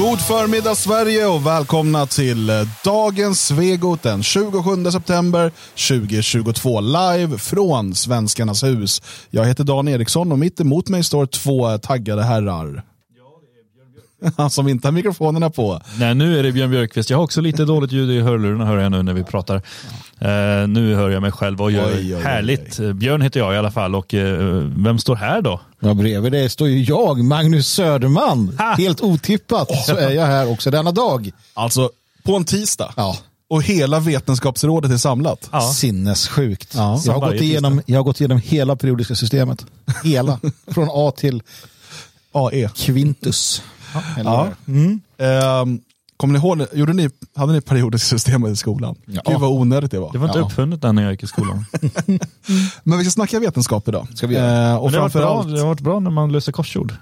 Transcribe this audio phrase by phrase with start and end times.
[0.00, 5.52] God förmiddag Sverige och välkomna till eh, dagens Svegot den 27 september
[5.88, 9.02] 2022 live från Svenskarnas hus.
[9.30, 12.84] Jag heter Dan Eriksson och mitt emot mig står två taggade herrar.
[14.36, 15.80] Han som inte har mikrofonerna på.
[15.98, 17.10] Nej, nu är det Björn Björkqvist.
[17.10, 19.56] Jag har också lite dåligt ljud i hörlurarna hör jag nu när vi pratar.
[19.56, 22.80] Uh, nu hör jag mig själv och gör oj, oj, härligt.
[22.80, 22.92] Oj.
[22.92, 24.22] Björn heter jag i alla fall och uh,
[24.76, 25.60] vem står här då?
[25.80, 28.56] Ja, bredvid dig står ju jag, Magnus Söderman.
[28.58, 28.74] Ha!
[28.74, 29.82] Helt otippat oh.
[29.86, 31.30] så är jag här också denna dag.
[31.54, 31.90] Alltså,
[32.22, 32.92] på en tisdag.
[32.96, 33.16] Ja.
[33.50, 35.48] Och hela vetenskapsrådet är samlat.
[35.52, 35.60] Ja.
[35.60, 36.74] Sinnessjukt.
[36.74, 37.00] Ja.
[37.04, 39.66] Jag, har gått igenom, jag har gått igenom hela periodiska systemet.
[40.04, 40.40] Hela.
[40.66, 41.42] Från A till
[42.32, 42.68] AE.
[42.74, 43.62] Quintus.
[44.24, 44.48] Ja.
[44.66, 45.00] Mm.
[45.18, 45.80] Um,
[46.16, 48.96] kommer ni ihåg, gjorde ni, hade ni periodiska systemet i skolan?
[49.06, 49.22] Ja.
[49.26, 50.12] Gud vad onödigt det var.
[50.12, 50.44] Det var inte ja.
[50.44, 51.64] uppfunnet när jag gick i skolan.
[52.82, 54.08] Men vi ska snacka vetenskap idag.
[54.14, 56.94] Ska vi uh, och det, har bra, det har varit bra när man löser korsord.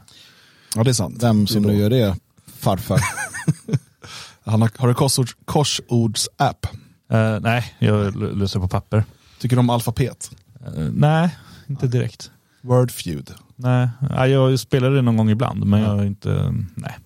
[0.74, 1.23] Ja det är sant.
[1.23, 2.16] Vem som nu gör det,
[2.59, 3.00] farfar.
[4.44, 6.66] Han har, har du korsords, korsordsapp?
[7.12, 9.05] Uh, nej, jag löser på papper.
[9.41, 10.31] Tycker du om alfabet?
[10.77, 12.31] Uh, nej, inte direkt.
[12.61, 13.31] Wordfeud?
[13.56, 13.89] Nej,
[14.31, 16.98] jag spelar det någon gång ibland, men jag inte, nej.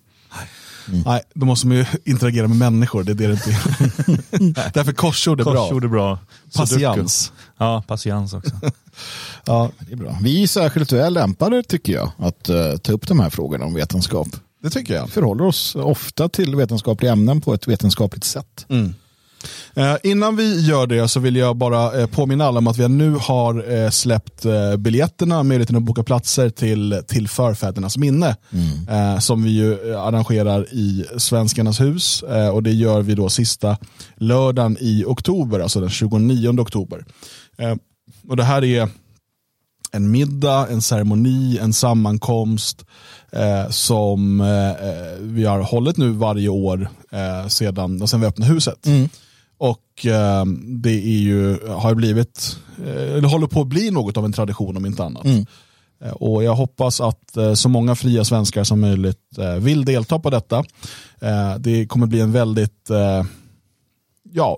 [0.87, 1.03] Mm.
[1.05, 3.49] Nej, då måste man ju interagera med människor, det är det det inte
[4.61, 4.73] är.
[4.73, 5.53] Därför korsord är bra.
[5.53, 6.19] Korsord är bra.
[6.55, 7.31] Patiens.
[7.57, 8.51] Ja, patiens också.
[9.45, 10.17] ja, det är bra.
[10.21, 13.73] Vi är särskilt väl lämpade tycker jag att uh, ta upp de här frågorna om
[13.73, 14.27] vetenskap.
[14.63, 15.09] Det tycker jag.
[15.09, 18.65] Förhåller oss ofta till vetenskapliga ämnen på ett vetenskapligt sätt.
[18.69, 18.95] Mm.
[19.75, 22.87] Eh, innan vi gör det så vill jag bara eh, påminna alla om att vi
[22.87, 28.35] nu har eh, släppt eh, biljetterna, möjligheten att boka platser till, till förfädernas minne.
[28.51, 29.21] Mm.
[29.21, 33.77] Som vi ju arrangerar i Svenskarnas hus och det gör vi då sista
[34.15, 37.05] lördagen i oktober, alltså den 29 oktober.
[38.27, 38.89] och Det här är
[39.93, 42.85] en middag, en ceremoni, en sammankomst
[43.31, 48.85] eh, som eh, vi har hållit nu varje år eh, sedan, sedan vi öppnade huset.
[48.85, 49.09] Mm.
[49.57, 54.25] Och eh, det är ju, har blivit, eh, det håller på att bli något av
[54.25, 55.25] en tradition om inte annat.
[55.25, 55.45] Mm.
[56.03, 60.63] Eh, och jag hoppas att så många fria svenskar som möjligt vill delta på detta.
[61.59, 62.89] Det kommer bli en väldigt
[64.31, 64.57] ja,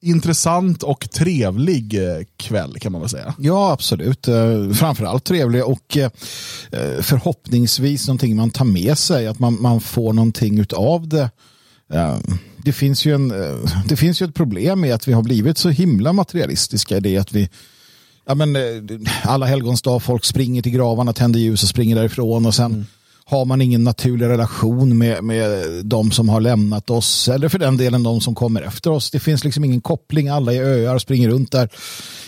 [0.00, 1.98] intressant och trevlig
[2.36, 3.34] kväll kan man väl säga.
[3.38, 4.26] Ja, absolut.
[4.74, 5.98] Framförallt trevlig och
[7.00, 9.26] förhoppningsvis någonting man tar med sig.
[9.26, 11.30] Att man, man får någonting av det
[12.56, 15.58] det finns, ju en, eh, det finns ju ett problem med att vi har blivit
[15.58, 17.48] så himla materialistiska i det att vi
[18.26, 18.62] ja, men, eh,
[19.22, 22.86] alla helgons dag, folk springer till gravarna, tänder ljus och springer därifrån och sen mm.
[23.24, 27.76] har man ingen naturlig relation med, med de som har lämnat oss eller för den
[27.76, 29.10] delen de som kommer efter oss.
[29.10, 31.68] Det finns liksom ingen koppling, alla är öar, springer runt där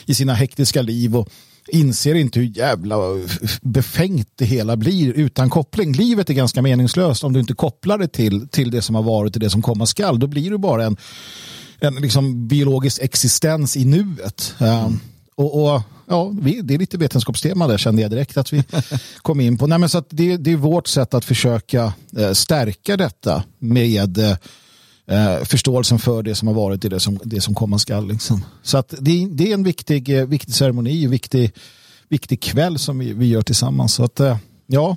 [0.06, 1.28] i sina hektiska liv och
[1.68, 2.96] inser inte hur jävla
[3.60, 5.92] befängt det hela blir utan koppling.
[5.92, 9.36] Livet är ganska meningslöst om du inte kopplar det till, till det som har varit
[9.36, 10.18] och det som komma skall.
[10.18, 10.96] Då blir det bara en,
[11.80, 14.54] en liksom biologisk existens i nuet.
[14.58, 15.00] Um,
[15.34, 18.64] och, och, ja, vi, det är lite vetenskapstema där kände jag direkt att vi
[19.22, 19.66] kom in på.
[19.66, 24.36] Nej, men så det, det är vårt sätt att försöka eh, stärka detta med eh,
[25.08, 28.08] eh, förståelsen för det som har varit i det som, det som komma skall.
[28.08, 28.44] Liksom.
[28.62, 31.52] Så att det, det är en viktig, eh, viktig ceremoni, viktig,
[32.08, 33.94] viktig kväll som vi, vi gör tillsammans.
[33.94, 34.36] Så att, eh,
[34.66, 34.96] ja,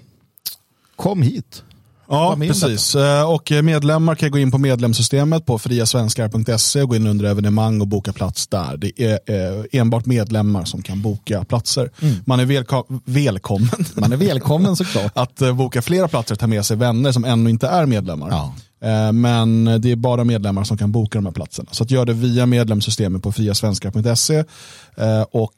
[0.95, 1.63] kom hit.
[2.11, 2.95] Ja, precis.
[2.95, 7.81] Eh, och medlemmar kan gå in på medlemssystemet på friasvenskar.se och gå in under evenemang
[7.81, 8.77] och boka plats där.
[8.77, 11.89] Det är enbart medlemmar som kan boka platser.
[12.01, 12.15] Mm.
[12.25, 13.69] Man är välko välkommen.
[13.95, 15.11] Man är välkommen såklart.
[15.15, 18.29] att boka flera platser, ta med sig vänner som ännu inte är medlemmar.
[18.29, 18.53] Ja.
[18.83, 21.69] Eh, men det är bara medlemmar som kan boka de här platserna.
[21.71, 24.37] Så att gör det via medlemssystemet på friasvenskar.se.
[24.97, 25.53] Eh, och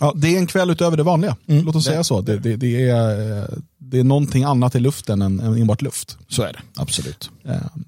[0.00, 1.36] ja, det är en kväll utöver det vanliga.
[1.46, 2.20] Mm, Låt oss det, säga så.
[2.20, 3.44] Det, det, det, är, eh,
[3.94, 6.18] det är någonting annat i luften än, än enbart luft.
[6.28, 7.30] Så är det, absolut.
[7.44, 7.84] Ehm,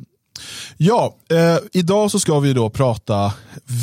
[0.77, 3.33] Ja, eh, idag så ska vi då prata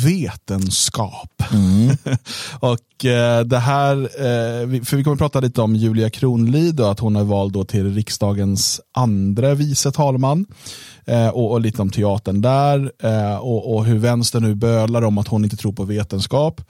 [0.04, 1.42] vetenskap.
[1.52, 1.96] Mm.
[2.60, 7.00] och eh, det här, eh, för vi kommer prata lite om Julia Kronlid och att
[7.00, 10.46] hon är vald då till riksdagens andra vice talman.
[11.04, 15.18] Eh, och, och, lite om teatern där eh, och, och hur vänstern nu bölar om
[15.18, 16.60] att hon inte tror på vetenskap.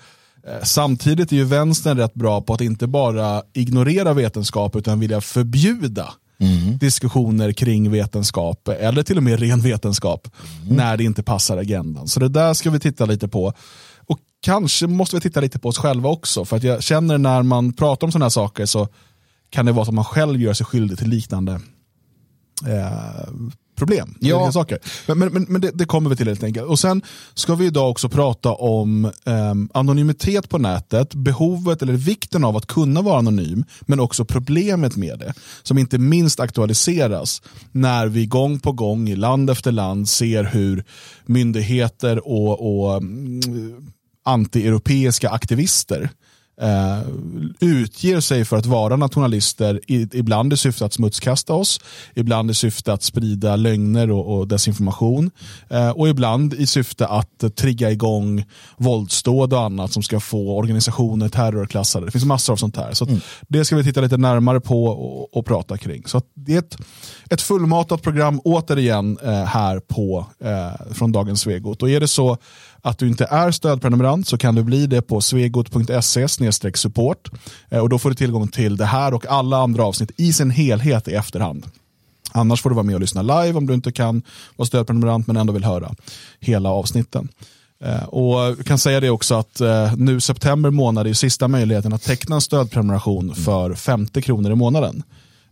[0.46, 5.20] Eh, samtidigt är ju vänstern rätt bra på att inte bara ignorera vetenskap utan vilja
[5.20, 6.78] förbjuda mm.
[6.78, 10.28] diskussioner kring vetenskap eller till och med ren vetenskap
[10.62, 10.76] mm.
[10.76, 12.08] när det inte passar agendan.
[12.08, 13.52] Så det där ska vi titta lite på.
[14.06, 17.42] Och kanske måste vi titta lite på oss själva också för att jag känner när
[17.42, 18.88] man pratar om sådana här saker så
[19.50, 21.60] kan det vara som att man själv gör sig skyldig till liknande
[22.66, 23.28] eh,
[23.86, 24.14] problem.
[24.20, 24.52] Ja.
[24.52, 24.78] Saker.
[25.06, 26.66] Men, men, men det, det, kommer vi till helt enkelt.
[26.66, 27.02] Och sen
[27.34, 32.66] ska vi idag också prata om eh, anonymitet på nätet, behovet eller vikten av att
[32.66, 35.34] kunna vara anonym, men också problemet med det.
[35.62, 37.42] Som inte minst aktualiseras
[37.72, 40.84] när vi gång på gång i land efter land ser hur
[41.26, 43.92] myndigheter och, och mm,
[44.24, 46.10] anti-europeiska aktivister
[46.62, 47.08] Uh,
[47.60, 51.80] utger sig för att vara nationalister, i, ibland i syfte att smutskasta oss,
[52.14, 55.30] ibland i syfte att sprida lögner och, och desinformation
[55.72, 58.44] uh, och ibland i syfte att uh, trigga igång
[58.76, 62.06] våldsdåd och annat som ska få organisationer terrorklassade.
[62.06, 62.92] Det finns massor av sånt här.
[62.92, 63.20] Så mm.
[63.48, 66.02] Det ska vi titta lite närmare på och, och prata kring.
[66.06, 66.76] Så det är ett,
[67.30, 70.26] ett fullmatat program återigen eh, här på,
[70.90, 71.82] från Dagens Svegot.
[71.82, 72.38] Och är det så
[72.84, 76.28] att du inte är stödprenumerant så kan du bli det på svegot.se
[76.74, 77.30] support
[77.68, 80.50] eh, och då får du tillgång till det här och alla andra avsnitt i sin
[80.50, 81.66] helhet i efterhand.
[82.32, 84.22] Annars får du vara med och lyssna live om du inte kan
[84.56, 85.94] vara stödprenumerant men ändå vill höra
[86.40, 87.28] hela avsnitten.
[87.84, 91.92] Eh, och jag kan säga det också att eh, nu september månad är sista möjligheten
[91.92, 95.02] att teckna en stödprenumeration för 50 kronor i månaden.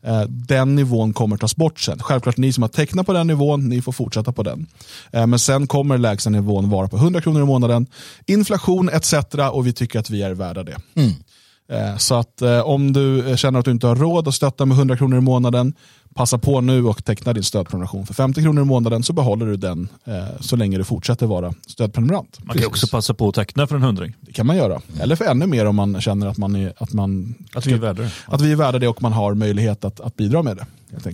[0.04, 1.99] Eh, den nivån kommer tas bort sen.
[1.99, 4.66] Självklart ni som har tecknat på den nivån, ni får fortsätta på den.
[5.12, 7.87] Eh, men sen kommer lägsta nivån vara på 100 kronor i månaden.
[8.26, 9.14] Inflation etc.
[9.52, 10.76] och vi tycker att vi är värda det.
[10.94, 11.10] Mm.
[11.72, 14.96] Eh, så att om du känner att du inte har råd att stötta med 100
[14.96, 15.75] kronor i månaden,
[16.14, 19.56] passa på nu och teckna din stödprenumeration för 50 kronor i månaden så behåller du
[19.56, 22.38] den eh, så länge du fortsätter vara stödprenumerant.
[22.38, 22.66] Man kan Precis.
[22.66, 24.16] också passa på att teckna för en hundring.
[24.20, 24.80] Det kan man göra.
[25.00, 27.78] Eller för ännu mer om man känner att, man är, att, man, att vi är
[27.78, 28.10] värda det.
[28.26, 30.66] Att vi är värda det och man har möjlighet att, att bidra med det.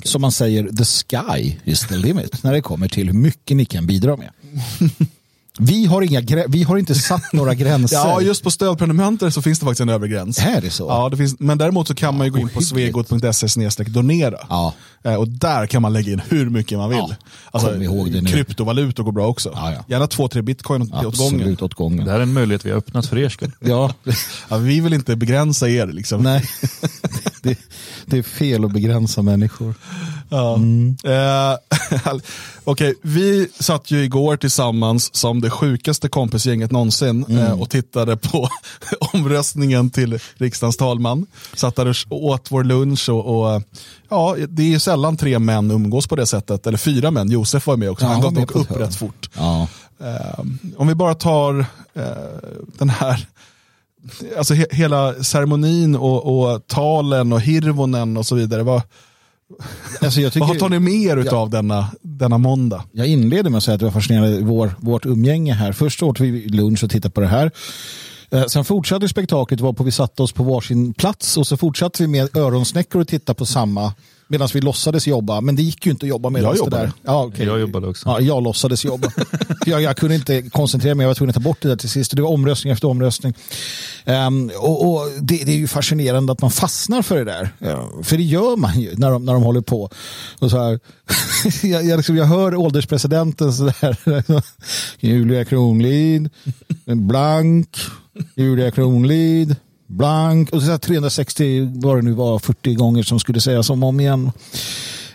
[0.09, 3.65] Som man säger, the sky is the limit när det kommer till hur mycket ni
[3.65, 4.31] kan bidra med.
[5.59, 7.97] Vi har, inga, vi har inte satt några gränser.
[7.97, 10.39] ja, just på stödprenumeranter så finns det faktiskt en övre gräns.
[10.39, 10.87] Är det så?
[10.89, 14.39] Ja, det finns, men däremot så kan man ju gå in på svegot.se donera.
[14.49, 14.75] Ja.
[15.03, 16.99] Eh, och där kan man lägga in hur mycket man vill.
[16.99, 17.17] Ja,
[17.51, 18.31] alltså, ihåg det nu.
[18.31, 19.53] Kryptovalutor går bra också.
[19.55, 19.85] Ja, ja.
[19.89, 21.57] Gärna två, tre bitcoin åt, åt gången.
[21.61, 22.05] åt gången.
[22.05, 23.53] Det här är en möjlighet vi har öppnat för er skull.
[23.61, 23.95] ja.
[24.49, 24.57] ja.
[24.57, 25.87] vi vill inte begränsa er.
[25.87, 26.23] Liksom.
[26.23, 26.45] Nej,
[27.43, 27.59] det,
[28.07, 29.75] det är fel att begränsa människor.
[30.29, 30.55] Ja.
[30.55, 30.97] Mm.
[31.05, 31.57] Eh,
[32.65, 37.47] Okej, okay, vi satt ju igår tillsammans som det sjukaste kompisgänget någonsin mm.
[37.47, 38.49] eh, och tittade på
[39.13, 41.27] omröstningen till riksdagens talman.
[41.55, 43.63] Satt där och åt vår lunch och, och
[44.09, 47.67] ja, det är ju sällan tre män umgås på det sättet, eller fyra män, Josef
[47.67, 49.31] var med också, ja, han gav nog upp rätt fort.
[49.37, 49.69] Ja.
[50.01, 50.45] Eh,
[50.77, 51.59] om vi bara tar
[51.95, 52.05] eh,
[52.79, 53.27] den här
[54.39, 58.63] Alltså he hela ceremonin och, och, talen och hirvonen och så vidare.
[58.63, 58.83] Vad,
[60.01, 62.85] Alltså jag tycker, Vad tar ni mer ja, av denna, denna måndag?
[62.93, 65.73] Jag inleder med att säga att det var fascinerande vår, vårt umgänge här.
[65.73, 67.51] Först åt vi lunch och tittade på det här.
[68.31, 72.03] Eh, sen fortsatte spektaklet var på vi satte oss på varsin plats och så fortsatte
[72.03, 73.93] vi med öronsnäckor och titta på samma
[74.29, 75.41] medan vi låtsades jobba.
[75.41, 76.83] Men det gick ju inte att jobba med jag jobbade.
[76.83, 76.93] där.
[77.03, 77.47] Ja, okay.
[77.47, 78.09] Jag jobbade också.
[78.09, 79.13] Ja, jag låtsades jobba.
[79.67, 81.91] jag, jag kunde inte koncentrera mig, jag var tvungen att ta bort det där till
[81.91, 82.17] sist.
[82.17, 83.35] Det var omröstning efter omröstning.
[84.05, 87.51] Um, och, och det, det, är ju fascinerande att man fastnar för det där.
[87.59, 89.91] Ja, för det gör man ju när de, när de håller på.
[90.39, 90.81] Och så här,
[91.63, 94.43] jag, jag, liksom, jag hör ålderspresidenten sådär.
[95.01, 96.31] Julia Kronlid,
[96.85, 97.77] blank,
[98.37, 99.57] Julia Kronlid,
[99.89, 103.89] blank och så 360 vad det nu var 40 gånger som skulle sägas om och
[103.89, 104.33] om igen.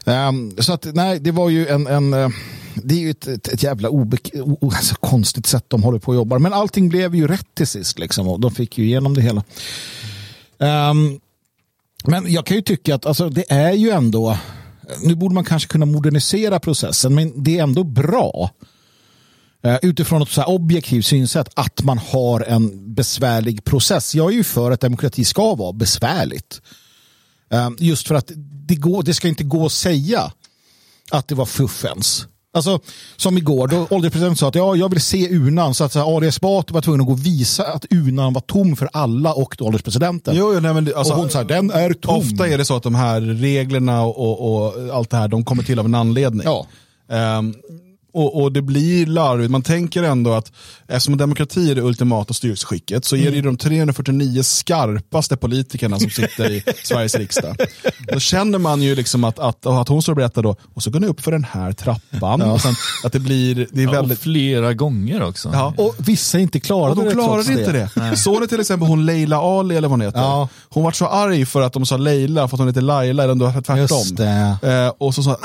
[0.05, 2.29] Um, så att nej, det var ju en, en uh,
[2.75, 4.31] det är ju ett, ett, ett jävla obek
[4.61, 6.39] alltså, konstigt sätt de håller på och jobbar.
[6.39, 9.43] Men allting blev ju rätt till sist liksom, och de fick ju igenom det hela.
[10.57, 11.19] Um,
[12.05, 14.37] men jag kan ju tycka att alltså, det är ju ändå,
[15.03, 18.49] nu borde man kanske kunna modernisera processen, men det är ändå bra
[19.81, 24.15] utifrån ett så här objektivt synsätt att man har en besvärlig process.
[24.15, 26.61] Jag är ju för att demokrati ska vara besvärligt.
[27.51, 28.31] Eh, just för att
[28.67, 30.31] det, går, det ska inte gå att säga
[31.11, 32.27] att det var fuffens.
[32.55, 32.79] Alltså,
[33.15, 35.73] som igår, då ålderspresidenten sa att ja, jag vill se urnan.
[35.73, 38.89] Så att Ali Esbati var tvungen att gå och visa att urnan var tom för
[38.93, 40.35] alla och ålderspresidenten.
[40.35, 42.17] Jo, jo, nej, men alltså, och hon sa den är tom.
[42.17, 45.45] Ofta är det så att de här reglerna och, och, och allt det här, de
[45.45, 46.41] kommer till av en anledning.
[46.45, 46.67] Ja.
[47.37, 47.55] Um,
[48.13, 49.51] och, och, det blir larvigt.
[49.51, 50.51] Man tänker ändå att
[50.87, 56.09] eftersom demokrati är det ultimata styrelseskicket så är det ju de 349 skarpaste politikerna som
[56.09, 57.57] sitter i Sveriges riksdag.
[58.13, 60.89] Då känner man ju liksom att, att, att hon står och berättar då, och så
[60.89, 62.39] går ni upp för den här trappan.
[62.39, 62.59] Ja.
[62.59, 64.19] Sen, att det blir, det är väldigt...
[64.19, 65.49] Ja, flera gånger också.
[65.53, 65.73] Ja.
[65.77, 67.59] Och vissa inte klarade och de klarade det.
[67.59, 67.89] inte det.
[67.95, 68.17] Nej.
[68.17, 70.19] Såg ni till exempel hon Leila Ali eller vad hon heter?
[70.19, 70.49] Ja.
[70.69, 73.31] Hon var så arg för att de sa Leila för att hon heter Laila, eller
[73.31, 73.77] ändå tvärtom.
[73.77, 74.57] Just det.
[74.61, 75.37] Eh, och så sa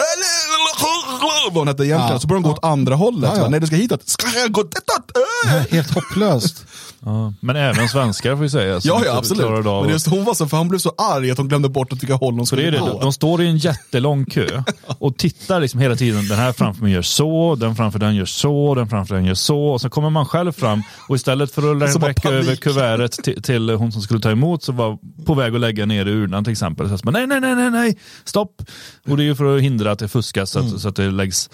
[1.21, 2.13] vad hon hette egentligen.
[2.13, 2.21] Ja.
[2.21, 3.31] Så började hon gå åt andra hållet.
[3.37, 3.49] Ja, ja.
[3.49, 4.09] Nej, du ska hitåt.
[4.09, 5.13] Ska jag gå ditåt?
[5.47, 5.63] Äh.
[5.71, 6.65] Helt hopplöst.
[7.05, 8.81] Ja, men även svenskar får vi säga.
[8.83, 9.65] Ja, ja absolut.
[9.65, 12.03] Men just hon var så, för han blev så arg att hon glömde bort att
[12.03, 12.99] vilka håll hon skulle det är det.
[13.01, 14.63] De står i en jättelång kö
[14.99, 16.29] och tittar liksom hela tiden.
[16.29, 19.35] Den här framför mig gör så, den framför den gör så, den framför den gör
[19.35, 19.65] så.
[19.65, 23.71] Och så kommer man själv fram och istället för att räcka över kuvertet till, till,
[23.71, 26.53] hon som skulle ta emot så var på väg att lägga ner i urnan till
[26.53, 26.99] exempel.
[26.99, 28.63] Så man, nej, nej, nej, nej, nej, stopp.
[29.09, 30.79] Och det är ju för att hindra att det fuskas så att, mm.
[30.79, 31.51] så att det läggs.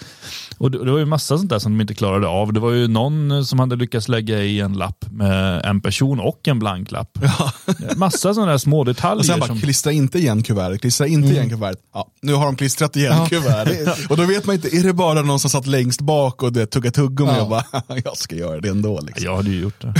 [0.57, 2.53] Och det, det var ju massa sånt där som de inte klarade av.
[2.53, 6.47] Det var ju någon som hade lyckats lägga i en lapp med en person och
[6.47, 7.17] en blank lapp.
[7.21, 7.51] Ja.
[7.95, 9.19] Massa sådana där små detaljer.
[9.19, 9.59] Och sen bara, som...
[9.59, 11.31] klistra inte igen kuvertet, klistra inte mm.
[11.31, 11.83] igen kuvertet.
[11.93, 13.25] Ja, nu har de klistrat igen ja.
[13.25, 14.05] kuvertet.
[14.09, 16.65] och då vet man inte, är det bara någon som satt längst bak och det
[16.65, 17.43] tugga tuggummi ja.
[17.43, 17.65] och bara,
[18.03, 19.01] jag ska göra det ändå.
[19.01, 19.25] Liksom.
[19.25, 19.93] Jag hade ju gjort det.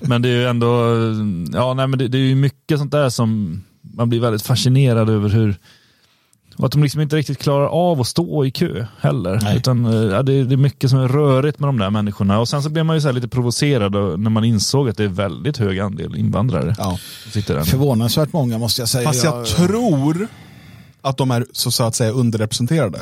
[0.00, 0.68] men det är ju ändå,
[1.52, 3.60] ja nej men det, det är ju mycket sånt där som
[3.94, 5.56] man blir väldigt fascinerad över hur
[6.56, 9.56] och att de liksom inte riktigt klarar av att stå i kö heller.
[9.56, 12.40] Utan, eh, ja, det, det, är mycket som är rörigt med de där människorna.
[12.40, 15.08] Och sen så blev man ju så lite provocerad när man insåg att det är
[15.08, 16.74] väldigt hög andel invandrare.
[16.78, 16.98] Ja.
[17.32, 17.64] Sitter där.
[17.64, 19.08] Förvånansvärt många måste jag säga.
[19.08, 20.28] Fast jag, jag tror
[21.02, 22.98] att de är så, så att säga underrepresenterade.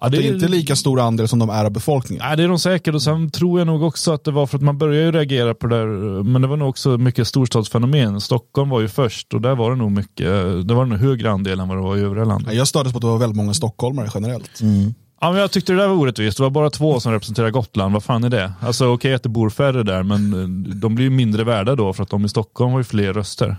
[0.00, 2.24] Ja, det, det, är inte lika stor andel som de är av befolkningen.
[2.26, 4.56] Nej, det är de säkert och sen tror jag nog också att det var för
[4.56, 8.20] att man började reagera på det där, men det var nog också mycket storstadsfenomen.
[8.20, 10.28] Stockholm var ju först och där var det nog mycket,
[10.68, 12.54] det var en högre andel än vad det var i övriga landet.
[12.54, 14.60] Jag stördes på att det var väldigt många stockholmare generellt.
[14.60, 14.94] Mm.
[15.20, 16.36] Ja, men jag tyckte det där var orättvist.
[16.36, 17.92] Det var bara två som representerar Gotland.
[17.92, 18.52] Vad fan är det?
[18.60, 21.74] Alltså okej okay, att det bor färre där, men eh, de blir ju mindre värda
[21.76, 23.56] då för att de i Stockholm har ju fler röster.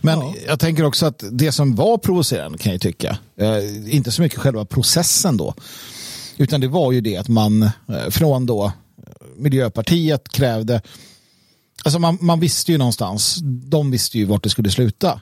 [0.00, 0.34] Men ja.
[0.46, 4.38] jag tänker också att det som var provocerande kan jag tycka, eh, inte så mycket
[4.38, 5.54] själva processen då,
[6.36, 7.70] utan det var ju det att man eh,
[8.10, 8.72] från då eh,
[9.36, 10.82] Miljöpartiet krävde
[11.84, 15.20] Alltså man, man visste ju någonstans, de visste ju vart det skulle sluta.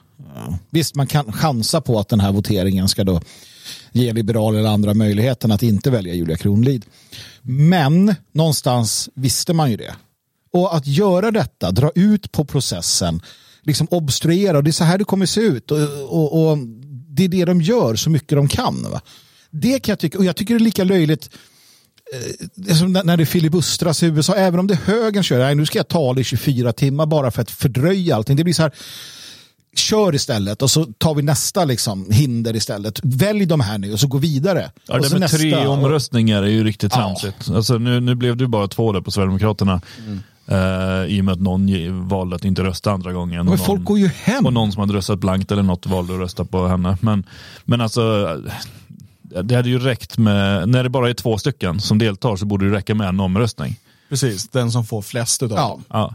[0.69, 3.21] Visst, man kan chansa på att den här voteringen ska då
[3.91, 6.85] ge liberaler eller andra möjligheten att inte välja Julia Kronlid.
[7.41, 9.95] Men någonstans visste man ju det.
[10.53, 13.21] Och att göra detta, dra ut på processen,
[13.61, 15.71] liksom obstruera, och det är så här det kommer se ut.
[15.71, 16.57] Och, och, och
[17.07, 18.91] det är det de gör så mycket de kan.
[18.91, 19.01] Va?
[19.51, 21.29] Det kan jag tycka, och jag tycker det är lika löjligt
[22.67, 25.65] eh, som när det filibustras i USA, även om det är högern kör, nej, nu
[25.65, 28.35] ska jag tala i 24 timmar bara för att fördröja allting.
[28.35, 28.71] Det blir så här,
[29.77, 32.99] kör istället och så tar vi nästa liksom, hinder istället.
[33.03, 34.71] Välj de här nu och så gå vidare.
[34.87, 35.37] Ja, det med nästa...
[35.37, 36.97] tre omröstningar är ju riktigt ja.
[36.97, 37.49] tramsigt.
[37.49, 39.81] Alltså, nu, nu blev det bara två där på Sverigedemokraterna.
[40.05, 40.19] Mm.
[40.51, 43.45] Uh, I och med att någon valde att inte rösta andra gången.
[43.45, 44.45] Men folk någon, går ju hem.
[44.45, 46.97] Och någon som hade röstat blankt eller något valde att rösta på henne.
[47.01, 47.25] Men,
[47.65, 48.37] men alltså,
[49.43, 52.69] det hade ju räckt med, när det bara är två stycken som deltar så borde
[52.69, 53.79] det räcka med en omröstning.
[54.09, 55.67] Precis, den som får flest utav ja.
[55.67, 55.83] dem.
[55.89, 56.13] Ja.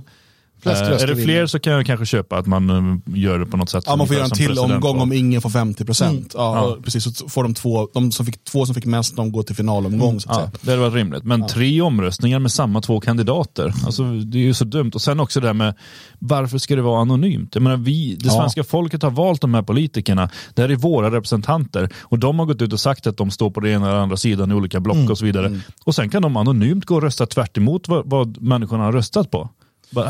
[0.64, 3.56] Äh, är det fler så kan jag kanske köpa att man uh, gör det på
[3.56, 3.84] något sätt.
[3.86, 6.34] Ja, man får göra en till omgång om ingen får 50 procent.
[6.34, 6.46] Mm.
[6.46, 6.76] Ja, ja.
[6.84, 9.56] Precis, så får de två, de som fick, två som fick mest, de går till
[9.56, 10.10] finalomgång.
[10.10, 10.20] Mm.
[10.20, 10.50] Så att ja, säga.
[10.60, 11.24] det hade varit rimligt.
[11.24, 11.48] Men ja.
[11.48, 14.90] tre omröstningar med samma två kandidater, alltså, det är ju så dumt.
[14.94, 15.74] Och sen också det här med
[16.18, 17.54] varför ska det vara anonymt?
[17.54, 20.30] Jag menar, vi, det svenska folket har valt de här politikerna.
[20.54, 23.50] Det här är våra representanter och de har gått ut och sagt att de står
[23.50, 25.10] på den ena eller andra sidan i olika block mm.
[25.10, 25.46] och så vidare.
[25.46, 25.60] Mm.
[25.84, 29.50] Och sen kan de anonymt gå och rösta tvärt vad, vad människorna har röstat på.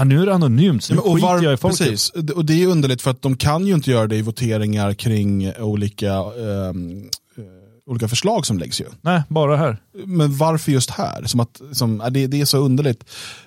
[0.04, 1.78] Nu är det anonymt, så nu och var, jag i folket.
[1.78, 4.94] Precis, och det är underligt för att de kan ju inte göra det i voteringar
[4.94, 7.10] kring olika, um,
[7.86, 8.84] olika förslag som läggs ju.
[9.00, 9.76] Nej, bara här.
[10.04, 11.24] Men varför just här?
[11.24, 13.04] Som att, som, det, det är så underligt.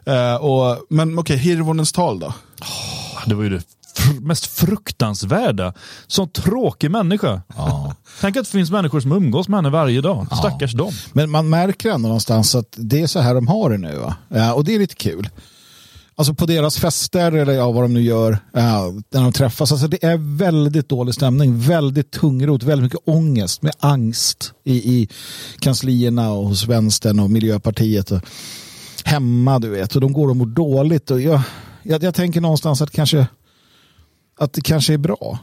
[0.07, 2.27] Uh, och, men okej, okay, Hirvonens tal då?
[2.27, 3.61] Oh, det var ju det
[3.95, 5.73] fr mest fruktansvärda.
[6.07, 7.41] Så tråkig människa.
[7.55, 7.95] Ja.
[8.21, 10.27] Tänk att det finns människor som umgås med henne varje dag.
[10.37, 10.77] Stackars ja.
[10.77, 10.93] dem.
[11.13, 13.97] Men man märker ändå någonstans att det är så här de har det nu.
[13.97, 14.15] Va?
[14.29, 15.29] Ja, och det är lite kul.
[16.17, 19.72] Alltså på deras fester eller ja, vad de nu gör eh, när de träffas.
[19.72, 25.10] Alltså det är väldigt dålig stämning, väldigt tungrot, väldigt mycket ångest med angst i, i
[25.60, 28.12] kanslierna och hos vänstern och Miljöpartiet.
[28.12, 28.22] Och
[29.03, 31.12] hemma du vet och de går och mår dåligt.
[31.12, 31.41] Och jag,
[31.84, 33.27] jag, jag tänker någonstans att, kanske,
[34.39, 35.39] att det kanske är bra.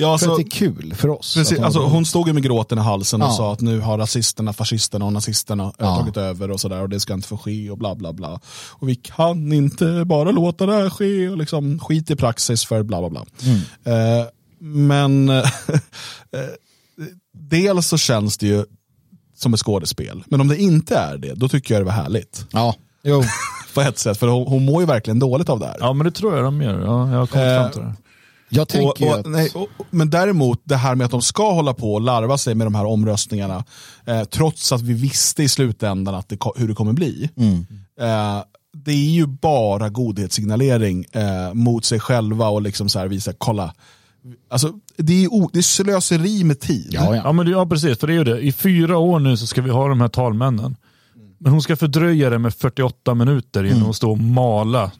[0.00, 1.34] Ja, för att alltså- det är kul för oss.
[1.34, 3.32] Precis, alltså, hon stod ju med gråten i halsen och ja.
[3.32, 5.96] sa att nu har rasisterna, fascisterna och nazisterna ja.
[5.96, 8.40] tagit över och sådär och det ska inte få ske och bla bla bla.
[8.68, 12.82] Och vi kan inte bara låta det här ske och liksom skit i praxis för
[12.82, 13.24] bla bla bla.
[13.42, 14.20] Mm.
[14.20, 14.26] Eh,
[14.60, 15.44] men eh,
[17.32, 18.64] dels så känns det ju
[19.36, 20.24] som ett skådespel.
[20.26, 22.46] Men om det inte är det, då tycker jag det var härligt.
[22.50, 23.22] Ja, jo.
[23.74, 25.76] På ett sätt, för hon, hon mår ju verkligen dåligt av det här.
[25.80, 26.80] Ja, men det tror jag de gör.
[26.80, 27.94] Ja, jag har kommit fram till det.
[28.48, 29.26] Jag tänker och, och, att...
[29.26, 32.54] nej, och, men däremot det här med att de ska hålla på och larva sig
[32.54, 33.64] med de här omröstningarna,
[34.06, 37.30] eh, trots att vi visste i slutändan att det, hur det kommer bli.
[37.36, 37.66] Mm.
[38.00, 38.42] Eh,
[38.84, 43.74] det är ju bara godhetssignalering eh, mot sig själva och liksom så här visa, kolla,
[44.50, 46.88] Alltså, det, är o, det är slöseri med tid.
[46.90, 47.22] Ja, ja.
[47.24, 47.98] ja, men det, ja, precis.
[47.98, 48.40] För det är ju det.
[48.40, 50.76] I fyra år nu så ska vi ha de här talmännen.
[51.38, 53.90] Men hon ska fördröja det med 48 minuter genom mm.
[53.90, 54.90] att stå och mala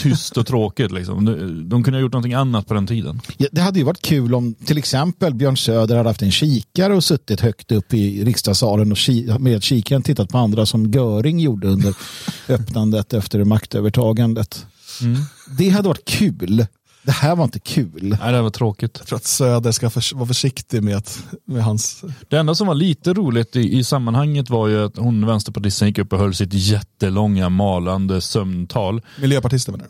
[0.00, 0.92] tyst och tråkigt.
[0.92, 1.24] Liksom.
[1.24, 3.20] De, de kunde ha gjort någonting annat på den tiden.
[3.36, 6.94] Ja, det hade ju varit kul om till exempel Björn Söder hade haft en kikare
[6.94, 11.40] och suttit högt upp i riksdagssalen och ki med kikaren tittat på andra som Göring
[11.40, 11.94] gjorde under
[12.48, 14.66] öppnandet efter maktövertagandet.
[15.02, 15.20] Mm.
[15.58, 16.66] Det hade varit kul.
[17.08, 18.16] Det här var inte kul.
[18.20, 18.96] Nej, det var tråkigt.
[18.98, 22.04] Jag tror att Söder ska för, vara försiktig med, att, med hans...
[22.28, 25.98] Det enda som var lite roligt i, i sammanhanget var ju att hon vänsterpartisten gick
[25.98, 29.02] upp och höll sitt jättelånga malande sömntal.
[29.20, 29.86] Miljöpartisten menar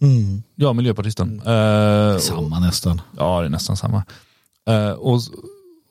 [0.00, 0.06] du?
[0.06, 0.42] Mm.
[0.54, 1.42] Ja, miljöpartisten.
[1.44, 2.12] Mm.
[2.12, 3.00] Uh, samma nästan.
[3.16, 4.04] Ja, det är nästan samma.
[4.70, 5.20] Uh, och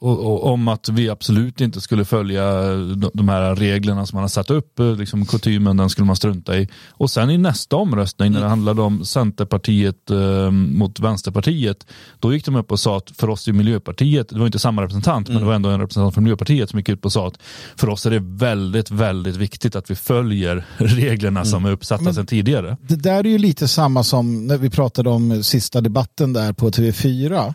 [0.01, 4.23] och, och, om att vi absolut inte skulle följa de, de här reglerna som man
[4.23, 6.67] har satt upp, eh, liksom kutymen, den skulle man strunta i.
[6.89, 11.87] Och sen i nästa omröstning när det handlade om Centerpartiet eh, mot Vänsterpartiet,
[12.19, 14.81] då gick de upp och sa att för oss i Miljöpartiet, det var inte samma
[14.81, 15.35] representant, mm.
[15.35, 17.37] men det var ändå en representant för Miljöpartiet som gick ut och sa att
[17.75, 21.45] för oss är det väldigt, väldigt viktigt att vi följer reglerna mm.
[21.45, 22.77] som är uppsatta sedan tidigare.
[22.81, 26.69] Det där är ju lite samma som när vi pratade om sista debatten där på
[26.69, 27.53] TV4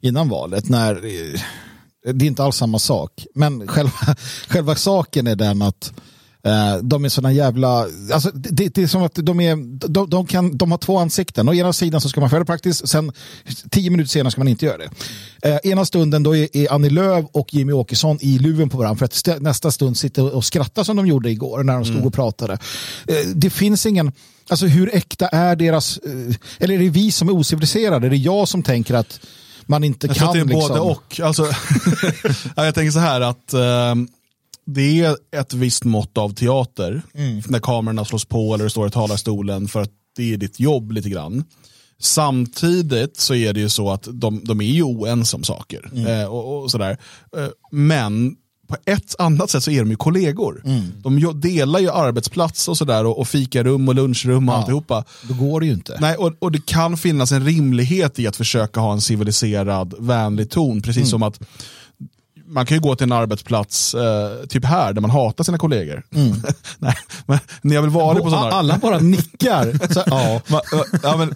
[0.00, 1.40] innan valet när eh,
[2.04, 3.26] det är inte alls samma sak.
[3.34, 3.92] Men själva,
[4.48, 5.92] själva saken är den att
[6.44, 7.86] eh, de är sådana jävla...
[8.12, 9.56] Alltså, det, det, är som att de, är,
[9.88, 11.48] de, de, kan, de har två ansikten.
[11.48, 13.12] Å ena sidan så ska man följa praktiskt, sen
[13.70, 14.90] tio minuter senare ska man inte göra det.
[15.48, 18.98] Eh, ena stunden då är, är Annie Lööf och Jimmy Åkesson i luven på varandra
[18.98, 21.96] för att st nästa stund sitter och skrattar som de gjorde igår när de stod
[21.96, 22.06] mm.
[22.06, 22.58] och pratade.
[23.06, 24.12] Eh, det finns ingen...
[24.48, 25.98] Alltså hur äkta är deras...
[25.98, 28.06] Eh, eller är det vi som är ociviliserade?
[28.06, 29.20] Är det jag som tänker att
[29.66, 30.26] man inte jag kan.
[30.26, 30.76] Jag tror att det är liksom.
[30.76, 31.20] både och.
[31.20, 31.46] Alltså,
[32.56, 33.94] jag tänker så här att eh,
[34.64, 37.42] det är ett visst mått av teater mm.
[37.46, 40.92] när kamerorna slås på eller du står i talarstolen för att det är ditt jobb
[40.92, 41.44] lite grann.
[42.00, 45.90] Samtidigt så är det ju så att de, de är ju oense om saker.
[45.92, 46.06] Mm.
[46.06, 46.98] Eh, och, och, sådär.
[47.36, 48.36] Eh, men
[48.68, 50.62] på ett annat sätt så är de ju kollegor.
[50.64, 50.82] Mm.
[51.02, 55.04] De delar ju arbetsplats och sådär och, och fikarum och lunchrum och ja, alltihopa.
[55.22, 55.98] Då går det ju inte.
[56.00, 60.50] Nej, och, och det kan finnas en rimlighet i att försöka ha en civiliserad, vänlig
[60.50, 60.82] ton.
[60.82, 61.10] Precis mm.
[61.10, 61.40] som att
[62.52, 66.02] man kan ju gå till en arbetsplats, eh, typ här, där man hatar sina kollegor.
[66.14, 66.32] Mm.
[66.78, 68.50] Nej, men ni har väl varit på sådana?
[68.50, 69.92] Alla bara nickar.
[69.94, 70.40] Så, ja.
[71.02, 71.34] ja, men,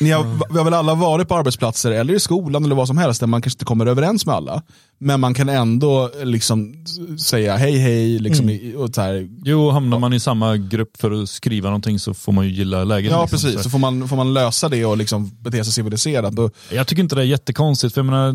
[0.00, 2.98] ni har, vi har väl alla varit på arbetsplatser eller i skolan eller vad som
[2.98, 4.62] helst där man kanske inte kommer överens med alla.
[5.02, 6.84] Men man kan ändå liksom
[7.18, 8.18] säga hej hej.
[8.18, 8.76] Liksom, mm.
[8.76, 9.28] och så här.
[9.44, 12.84] Jo, hamnar man i samma grupp för att skriva någonting så får man ju gilla
[12.84, 13.12] läget.
[13.12, 13.56] Ja, liksom, precis.
[13.56, 13.62] Så.
[13.62, 16.32] så, får, man, får man lösa det och liksom bete sig civiliserat.
[16.32, 16.50] Då...
[16.70, 17.94] Jag tycker inte det är jättekonstigt.
[17.94, 18.32] För jag menar,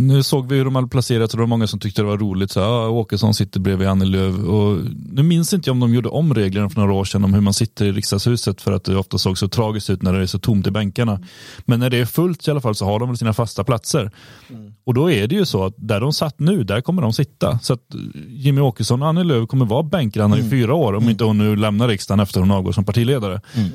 [0.00, 2.18] nu såg vi hur de hade placerat och det var många som tyckte det var
[2.18, 2.50] roligt.
[2.50, 4.38] Så, ja, Åkesson sitter bredvid Annie Lööf.
[4.38, 4.78] Och
[5.12, 7.40] nu minns inte jag om de gjorde om reglerna för några år sedan om hur
[7.40, 10.26] man sitter i riksdagshuset för att det ofta såg så tragiskt ut när det är
[10.26, 11.20] så tomt i bänkarna.
[11.64, 14.10] Men när det är fullt i alla fall så har de väl sina fasta platser.
[14.50, 14.74] Mm.
[14.84, 17.58] Och då är det ju så att där de satt nu, där kommer de sitta.
[17.62, 17.94] Så att
[18.28, 20.46] Jimmy Åkesson och Annie Lööf kommer vara bänkgrannar mm.
[20.46, 21.10] i fyra år om mm.
[21.10, 23.40] inte hon nu lämnar riksdagen efter hon avgår som partiledare.
[23.54, 23.70] Mm.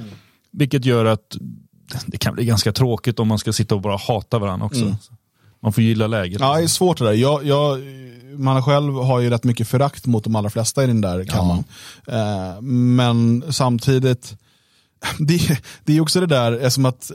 [0.52, 1.38] Vilket gör att
[2.06, 4.82] det kan bli ganska tråkigt om man ska sitta och bara hata varandra också.
[4.82, 4.96] Mm.
[5.62, 6.40] Man får gilla läget.
[6.40, 7.14] Ja, det är svårt det där.
[7.14, 7.80] Jag, jag,
[8.38, 11.64] man själv har ju rätt mycket förakt mot de allra flesta i den där kammaren.
[12.06, 12.14] Ja.
[12.56, 14.38] Eh, men samtidigt,
[15.20, 17.12] det, det är också det där, som att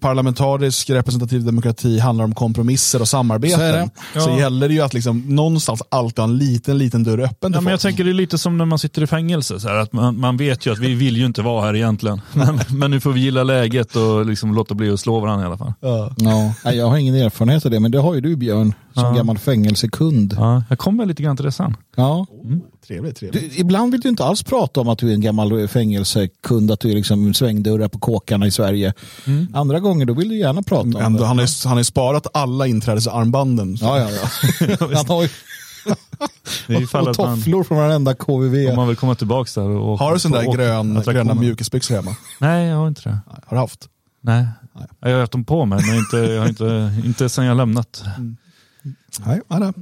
[0.00, 3.90] parlamentarisk representativ demokrati handlar om kompromisser och samarbeten.
[4.12, 4.20] Så, ja.
[4.20, 7.52] så gäller det ju att liksom någonstans alltid ha en liten, liten dörr öppen.
[7.52, 9.60] Ja, men jag tänker det är lite som när man sitter i fängelse.
[9.60, 12.20] Så här, att man, man vet ju att vi vill ju inte vara här egentligen.
[12.32, 15.46] Men, men nu får vi gilla läget och liksom låta bli att slå varandra i
[15.46, 15.72] alla fall.
[15.80, 16.14] Ja.
[16.64, 16.72] Ja.
[16.72, 19.10] Jag har ingen erfarenhet av det, men det har ju du Björn, som ja.
[19.10, 20.34] gammal fängelsekund.
[20.38, 21.76] Ja, jag kommer lite grann till det sen.
[21.96, 22.26] Ja.
[22.44, 22.60] Mm.
[22.86, 23.52] Trevligt, trevligt.
[23.52, 26.80] Du, ibland vill du inte alls prata om att du är en gammal fängelsekund, att
[26.80, 28.92] du är liksom svängdörrar på kåkarna i Sverige.
[29.26, 29.48] Mm.
[29.60, 31.26] Andra gånger då vill du gärna prata om Ändå, det.
[31.26, 33.76] Han har, han har sparat alla inträdesarmbanden.
[33.80, 34.76] Ja, ja, ja.
[34.94, 35.28] han har ju...
[36.76, 38.70] och, och tofflor man, från varenda KVV.
[38.70, 39.68] Om man vill komma tillbaka där.
[39.68, 42.16] Och, har du sån där grön, gröna mjukisbyxor hemma?
[42.38, 43.18] Nej, jag har inte det.
[43.46, 43.88] Har du haft?
[44.22, 44.46] Nej.
[44.74, 44.86] Nej.
[45.00, 48.04] Jag har haft dem på mig, men inte, jag har inte, inte sen jag lämnat.
[48.16, 48.36] Mm.
[49.26, 49.72] Nej, nej.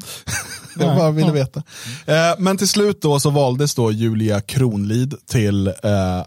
[0.79, 1.63] Jag bara ville veta.
[2.07, 5.73] Eh, men till slut då så valdes då Julia Kronlid till eh,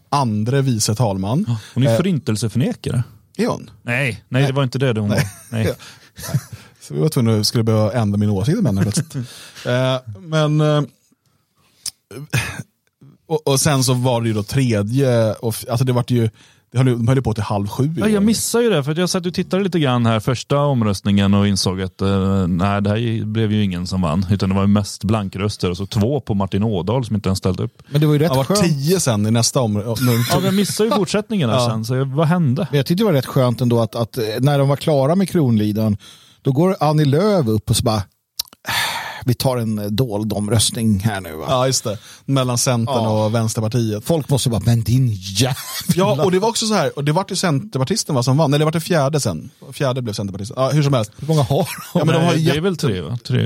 [0.10, 1.58] andre vice talman.
[1.74, 3.04] Hon är eh, förintelseförnekare.
[3.38, 3.70] Är hon?
[3.82, 5.30] Nej, nej, det var inte det hon nej.
[5.50, 5.58] var.
[5.58, 5.76] Nej.
[6.82, 8.91] Så vi var tvungna att skulle behöva ändra min åsikt med henne
[10.20, 10.62] Men
[13.32, 16.30] och, och, sen så var det ju då tredje, och, alltså det var ju
[16.71, 17.93] de höll, höll på till halv sju.
[17.97, 21.34] Ja, jag missade ju det, för jag satt och tittade lite grann här första omröstningen
[21.34, 24.25] och insåg att eh, nej, det här blev ju ingen som vann.
[24.31, 27.63] Utan det var mest blankröster och så två på Martin Ådahl som inte ens ställde
[27.63, 27.84] upp.
[27.89, 30.15] Men det var ju rätt det var tio sen i nästa omröstning.
[30.31, 31.69] ja, jag missade ju fortsättningen ja.
[31.69, 32.67] sen, så vad hände?
[32.69, 35.29] Men jag tyckte det var rätt skönt ändå att, att när de var klara med
[35.29, 35.97] Kronliden,
[36.41, 38.03] då går Annie Lööf upp och så bara
[39.25, 41.31] vi tar en dold omröstning här nu.
[41.36, 41.45] Va?
[41.49, 41.97] Ja, just det.
[42.25, 43.25] Mellan Centern Ja.
[43.25, 44.05] och Vänsterpartiet.
[44.05, 45.55] Folk måste bara, men din jävla...
[45.95, 48.53] Ja, och det var också så här, och det var ju Centerpartisten va, som vann,
[48.53, 49.49] eller det var det fjärde sen.
[49.73, 50.55] Fjärde blev Centerpartisten.
[50.60, 51.12] Ja, hur som helst.
[51.19, 51.99] Hur många har de?
[51.99, 53.17] Ja, men de har Nej, det jätte- är väl tre va?
[53.27, 53.43] Tre.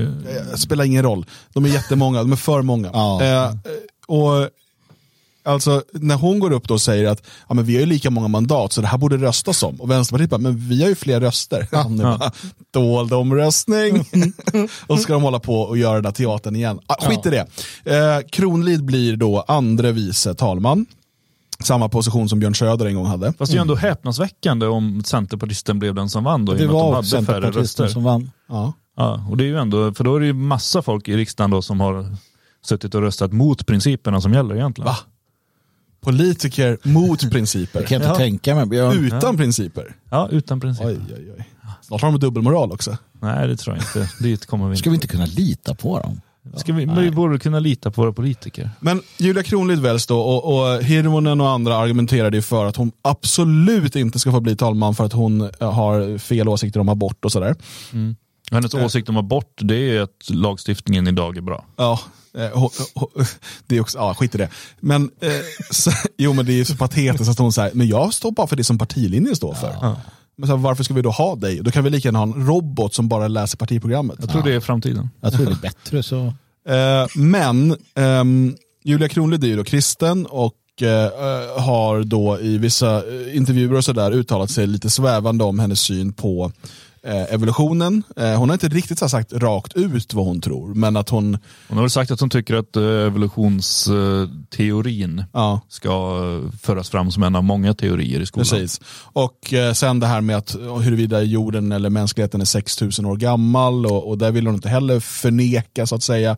[0.51, 1.25] Det spelar ingen roll.
[1.53, 2.89] De är jättemånga, de är för många.
[2.93, 3.23] Ja.
[3.23, 3.51] Eh,
[4.07, 4.49] och
[5.45, 8.09] Alltså när hon går upp då och säger att ja, men vi har ju lika
[8.09, 9.81] många mandat så det här borde röstas om.
[9.81, 11.67] Och Vänsterpartiet bara, men vi har ju fler röster.
[11.71, 11.87] Ja.
[11.89, 12.31] Bara,
[12.73, 13.99] Dold omröstning.
[14.87, 16.79] och så ska de hålla på och göra den där teatern igen.
[16.87, 17.47] Ah, skit i det.
[17.95, 20.85] Eh, Kronlid blir då andre vice talman.
[21.59, 23.33] Samma position som Björn Söder en gång hade.
[23.33, 26.53] Fast det är ju ändå häpnadsväckande om centerpartisten blev den som vann då.
[26.53, 28.31] Det de var färre Centerpartisten som vann.
[28.49, 28.73] Ja.
[28.97, 31.51] Ja, och det är ju ändå, för då är det ju massa folk i riksdagen
[31.51, 32.15] då som har
[32.65, 34.85] suttit och röstat mot principerna som gäller egentligen.
[34.85, 34.97] Va?
[36.01, 37.79] Politiker mot principer.
[37.79, 38.15] Jag kan inte Ja.
[38.15, 38.65] tänka mig.
[38.65, 39.05] Björn.
[39.05, 39.95] Utan principer.
[40.09, 40.89] Ja, utan principer.
[40.89, 41.45] Oj, oj, oj.
[41.81, 42.97] Snart har de dubbelmoral också.
[43.21, 44.13] Nej, det tror jag inte.
[44.23, 44.79] Dit kommer vi inte.
[44.79, 46.21] Ska vi inte kunna lita på dem?
[46.55, 48.69] Ska vi, men vi borde kunna lita på våra politiker.
[48.79, 52.91] Men Julia Kronlid väljs då och, och Hirvonen och andra argumenterade ju för att hon
[53.01, 57.25] absolut inte ska få bli talman för att hon eh, har fel åsikter om abort
[57.25, 57.55] och sådär.
[58.51, 61.65] Hennes åsikt om abort, det är att lagstiftningen idag är bra.
[61.75, 61.99] Ja,
[62.35, 63.27] eh, ho- ho-
[63.67, 64.49] det är också, ja skit i det.
[64.79, 65.29] Men, eh,
[65.71, 68.47] så, jo men det är ju så patetiskt att hon säger, men jag står bara
[68.47, 69.95] för det som partilinjen står för.
[70.37, 71.59] Men så, här, varför ska vi då ha dig?
[71.63, 74.15] Då kan vi lika gärna ha en robot som bara läser partiprogrammet.
[74.19, 75.09] Jag tror det är framtiden.
[75.21, 76.25] Jag tror det är bättre så.
[76.69, 82.95] Eh, men ehm, Julia Kronlid är ju då kristen och eh, har då i vissa
[82.97, 86.51] eh, intervjuer och sådär uttalat sig lite svävande om hennes syn på eh,
[87.05, 88.03] evolutionen.
[88.15, 91.37] Eh, hon har inte riktigt så sagt rakt ut vad hon tror, men att hon,
[91.67, 97.23] Hon har sagt att hon tycker att eh, evolutionsteorin ja, ska eh, föras fram som
[97.23, 98.45] en av många teorier i skolan.
[98.45, 98.81] Precis.
[99.13, 103.15] Och eh, sen det här med att eh, huruvida jorden eller mänskligheten är 6000 år
[103.15, 106.37] gammal och, och där vill hon inte heller förneka så att säga.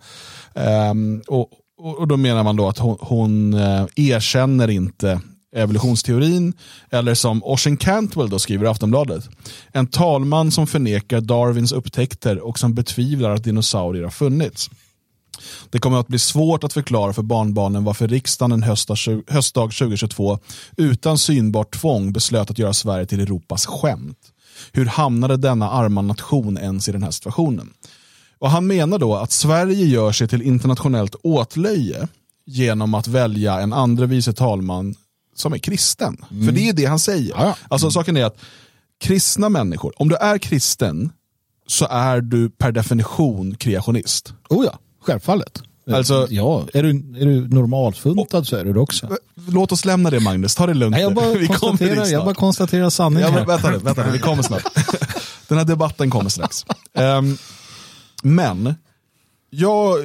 [0.56, 5.22] Ehm, och, och då menar man då att hon, hon eh, erkänner inte
[5.58, 6.54] evolutionsteorin
[6.90, 9.30] eller som Oshin Cantwell då skriver i Aftonbladet.
[9.72, 14.70] En talman som förnekar Darwins upptäckter och som betvivlar att dinosaurier har funnits.
[15.70, 18.96] Det kommer att bli svårt att förklara för barnbarnen varför riksdagen en höstdag,
[19.28, 20.40] höstdag 2022
[20.78, 24.18] utan synbart tvång beslöt att göra Sverige till Europas skämt.
[24.72, 27.74] Hur hamnade denna arma nation ens i den här situationen?
[28.40, 32.08] Och Han menar då att Sverige gör sig till internationellt åtlöje
[32.46, 34.96] genom att välja en andre vice talman
[35.40, 36.18] som är kristen.
[36.46, 37.30] För det är det han säger.
[37.30, 37.58] Ja, ja.
[37.70, 38.38] Alltså saken är att
[39.00, 41.12] kristna människor, om du är kristen
[41.68, 44.34] så är du per definition kreationist.
[44.50, 45.62] Oh ja, självfallet.
[45.92, 49.18] Alltså- ja, är du, är du normalfuntad så är du det också.
[49.48, 50.92] Låt oss lämna det Magnus, ta det lugnt.
[50.92, 53.34] Nej, jag, bara Vi konstaterar, jag bara konstaterar sanningen.
[53.34, 54.64] Ja, vänta nu, vänta nu, vi kommer snart.
[55.48, 56.66] Den här debatten kommer strax.
[56.94, 57.38] Ehm,
[58.24, 58.76] men,
[59.50, 60.00] jag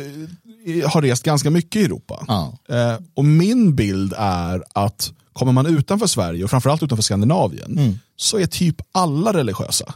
[0.66, 2.24] eh, har rest ganska mycket i Europa.
[2.28, 2.58] Ja.
[2.68, 7.98] Eh, och min bild är att kommer man utanför Sverige och framförallt utanför Skandinavien Mm.
[8.16, 9.94] så är typ alla religiösa.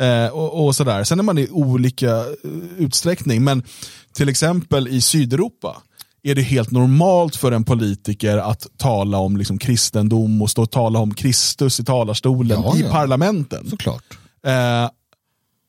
[0.00, 1.04] Eh, och, och sådär.
[1.04, 2.24] Sen är man i olika eh,
[2.78, 3.62] utsträckning, men
[4.12, 5.76] till exempel i Sydeuropa
[6.22, 10.70] är det helt normalt för en politiker att tala om liksom kristendom och stå och
[10.70, 12.90] tala om Kristus i talarstolen Ja, i ja.
[12.90, 13.70] parlamenten.
[13.70, 14.04] Såklart.
[14.46, 14.90] Eh,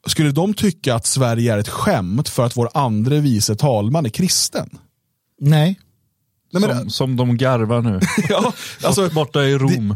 [0.08, 4.10] skulle de tycka att Sverige är ett skämt för att vår andre vice talman är
[4.10, 4.70] kristen?
[5.42, 5.80] Nej.
[6.54, 8.00] Nej, men, Som, som de garvar nu.
[8.30, 9.92] ja, alltså, Borta i Rom.
[9.92, 9.96] Eh,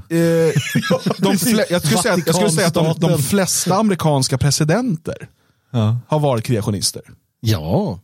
[1.18, 5.30] de flä- jag, skulle säga, att- jag skulle säga att de, de flesta amerikanska presidenter
[5.72, 5.98] Ja.
[6.08, 7.02] har varit kreationister.
[7.40, 8.00] Ja.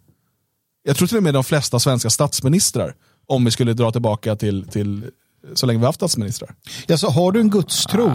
[0.84, 2.94] Jag tror till och med de flesta svenska statsministrar,
[3.28, 5.06] om vi skulle dra tillbaka till, till
[5.54, 6.56] så länge vi har haft statsministrar.
[6.90, 8.10] Alltså, har du en gudstro,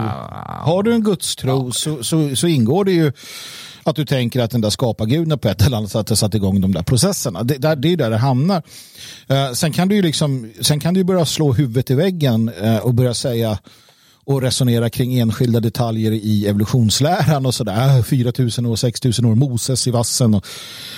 [0.61, 3.11] har du en gudstro så, så, så ingår det ju
[3.83, 6.61] att du tänker att den där skaparguden på ett eller annat sätt har satt igång
[6.61, 7.43] de där processerna.
[7.43, 8.63] Det, där, det är där det hamnar.
[9.27, 12.77] Eh, sen kan du ju liksom, sen kan du börja slå huvudet i väggen eh,
[12.77, 13.57] och börja säga
[14.29, 18.03] och resonera kring enskilda detaljer i evolutionsläran och sådär.
[18.03, 20.45] 4000 år, 6000 år, Moses i vassen och,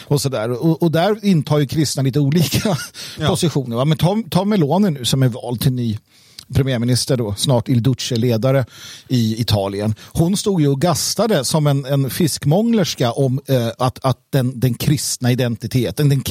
[0.07, 0.51] och sådär.
[0.51, 2.77] Och, och där intar ju kristna lite olika
[3.27, 3.75] positioner.
[3.75, 3.85] Va?
[3.85, 5.97] Men ta, ta Meloni nu som är vald till ny
[6.53, 8.65] premiärminister då, snart Il Duce-ledare
[9.07, 9.95] i Italien.
[10.11, 14.73] Hon stod ju och gastade som en, en fiskmånglerska om eh, att, att den, den
[14.73, 16.23] kristna identiteten, den,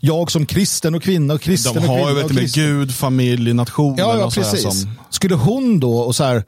[0.00, 2.34] jag som kristen och kvinna och kristen De och har kvinna ju vet och du,
[2.34, 2.52] med.
[2.52, 3.94] Gud, familj, nation.
[3.98, 4.62] Ja, ja precis.
[4.62, 6.44] Som, Skulle hon då och så här,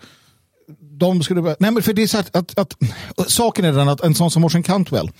[0.98, 2.76] de skulle börja, nej men för det är så att, att, att
[3.30, 5.10] saken är den att en sån som Morsen Cantwell,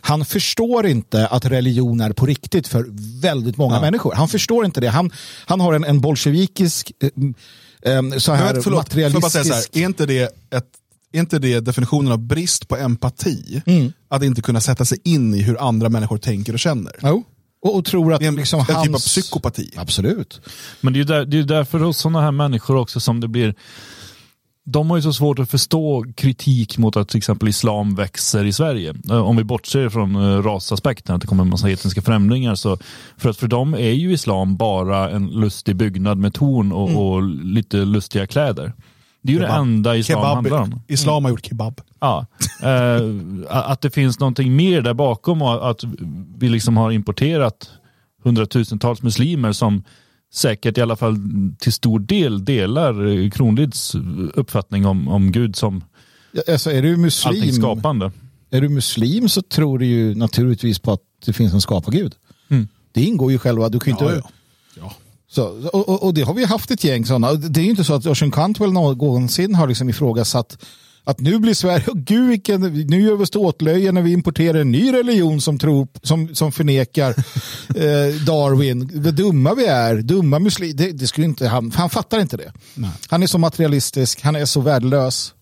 [0.00, 2.86] han förstår inte att religion är på riktigt för
[3.20, 4.14] väldigt många människor.
[4.14, 4.88] Han förstår inte det.
[4.88, 5.10] Han,
[5.46, 9.46] han har en, en bolsjevikisk, eh, eh, så här men, förlåt, materialistisk...
[9.46, 10.66] så här, är inte det ett
[11.12, 13.62] är inte det definitionen av brist på empati?
[13.66, 13.92] Mm.
[14.08, 16.92] Att inte kunna sätta sig in i hur andra människor tänker och känner.
[17.02, 17.24] Jo.
[17.62, 18.86] Och, och tror att Det är en, liksom en hans...
[18.86, 19.70] typ av psykopati.
[19.76, 20.40] Absolut.
[20.80, 23.20] Men det är ju där, det är ju därför hos sådana här människor också som
[23.20, 23.54] det blir
[24.72, 28.52] de har ju så svårt att förstå kritik mot att till exempel islam växer i
[28.52, 28.94] Sverige.
[29.10, 32.54] Eh, Om vi bortser från eh, rasaspekten, att det kommer en massa etniska främlingar.
[32.54, 32.78] Så
[33.16, 37.22] för att för dem är ju islam bara en lustig byggnad med torn och, och
[37.44, 38.72] lite lustiga kläder.
[39.22, 39.60] Det är ju det Kebab.
[39.62, 40.80] enda islam handlar om.
[40.88, 41.80] Islam har gjort kebab.
[42.00, 42.26] Ja,
[42.62, 43.00] eh,
[43.48, 45.84] att det finns någonting mer där bakom och att
[46.38, 47.70] vi liksom har importerat
[48.24, 49.82] hundratusentals muslimer som
[50.32, 51.16] säkert i alla fall
[51.58, 53.94] till stor del delar Kronlids
[54.34, 55.84] uppfattning om, om Gud som
[56.32, 58.12] Ja, Alltså, är du allting muslim, skapande.
[58.50, 62.14] är du muslim så tror du ju naturligtvis på att det finns en skapargud.
[62.48, 62.68] Mm.
[62.92, 64.04] Det ingår ju själva, du kan ju inte...
[64.04, 64.30] Ja, ja.
[64.80, 64.94] Ja.
[65.28, 67.32] Så, och, och, och det har vi haft ett gäng sådana.
[67.32, 70.64] Det är ju inte så att Ocean Cantwell någonsin har liksom ifrågasatt
[71.04, 74.72] att nu blir Sverige, oh, gud vilken, nu gör vi ståtlöje när vi importerar en
[74.72, 77.10] ny religion som, tror, som, som förnekar
[77.68, 78.90] eh, Darwin.
[78.94, 80.74] Vad dumma vi är, dumma muslimer.
[80.74, 82.52] Det, det skulle inte, han, han fattar inte det.
[83.08, 85.34] Han är så materialistisk, han är så värdelös.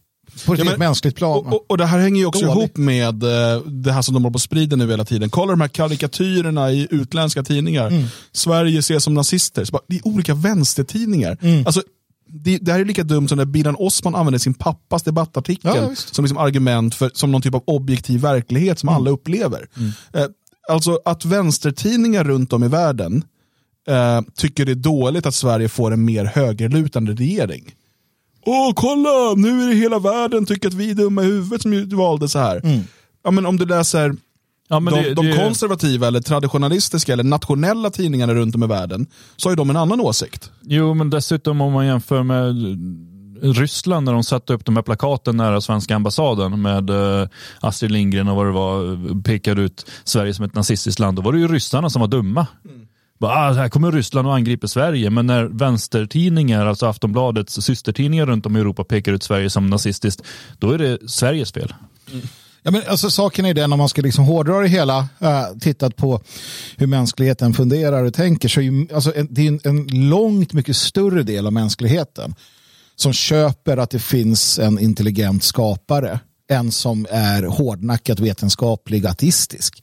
[0.47, 1.39] På ett Ja, men- mänskligt plan.
[1.47, 2.59] Och, och, och det här hänger ju också Dålig.
[2.59, 5.31] ihop med eh, det här som de håller på att sprida nu hela tiden.
[5.31, 7.87] Kolla de här karikatyrerna i utländska tidningar.
[7.89, 8.05] Mm.
[8.33, 9.69] Sverige ses som nazister.
[9.73, 11.39] Bara, det är olika vänstertidningar.
[11.43, 11.67] Mm.
[11.67, 11.83] Alltså,
[12.29, 15.91] det, det här är lika dumt som när Bilan Osman använder sin pappas debattartikel Ja,
[15.95, 19.69] som liksom argument för som någon typ av objektiv verklighet som alla upplever.
[20.13, 20.25] Eh,
[20.69, 23.25] alltså att vänstertidningar runt om i världen
[23.89, 27.75] eh, tycker det är dåligt att Sverige får en mer högerlutande regering.
[28.47, 29.35] Åh, kolla!
[29.37, 32.39] Nu är det hela världen tycker att vi är dumma i huvudet som valde så
[32.39, 32.83] här.
[33.25, 34.17] Ja, men om du läser
[34.69, 39.07] Ja, men de, det, de konservativa eller traditionalistiska eller nationella tidningarna runt om i världen
[39.37, 40.51] så har ju de en annan åsikt.
[40.63, 42.57] Jo, men dessutom om man jämför med
[43.43, 47.29] Ryssland när de satte upp de här plakaten nära svenska ambassaden med eh,
[47.61, 51.17] Astrid Lindgren och vad det var, pekade ut Sverige som ett nazistiskt land.
[51.17, 52.47] Då var det ju ryssarna som var dumma.
[53.19, 55.11] Bara, ah, här kommer Ryssland och angriper Sverige.
[55.11, 60.23] Men när vänstertidningar, alltså Aftonbladets systertidningar runt om i Europa pekar ut Sverige som nazistiskt,
[60.59, 61.75] då är det Sveriges fel.
[62.63, 65.97] Ja, men alltså, saken är den om man ska liksom hårdra det hela, äh, tittat
[65.97, 66.21] på
[66.77, 70.53] hur mänskligheten funderar och tänker, så är ju, alltså, en, det är en, en långt
[70.53, 72.35] mycket större del av mänskligheten
[72.97, 79.83] som köper att det finns en intelligent skapare än som är hårdnackat vetenskaplig ateistisk.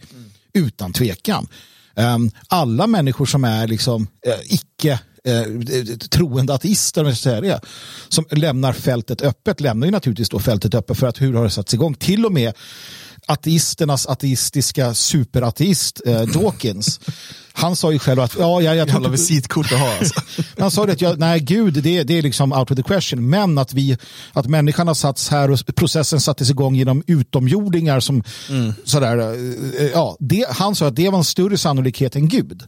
[0.53, 1.47] Utan tvekan.
[1.95, 7.41] Um, alla människor som är liksom eh, icke eh, troende ateister, om jag ska säga
[7.41, 7.59] det,
[8.09, 11.49] som lämnar fältet öppet, lämnar ju naturligtvis då fältet öppet för att hur har det
[11.49, 11.93] satts igång?
[11.93, 12.53] Till och med
[13.25, 16.99] ateisternas ateistiska superateist eh, Dawkins,
[17.53, 20.21] han sa ju själv att ja, jag, jag Jävla visitkort att ha alltså.
[20.59, 23.29] han sa det att jag, nej gud, det, det är liksom out of the question.
[23.29, 23.97] Men att, vi,
[24.33, 28.23] att människan har satts här och processen sattes igång genom utomjordingar som
[28.83, 29.17] sådär,
[29.79, 32.63] eh, ja, det, han sa att det var en större sannolikhet än Gud.